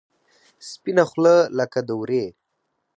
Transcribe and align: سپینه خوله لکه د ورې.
سپینه 0.69 1.03
خوله 1.09 1.35
لکه 1.57 1.79
د 1.87 1.89
ورې. 1.99 2.25